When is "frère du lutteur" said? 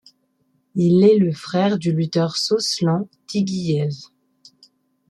1.31-2.35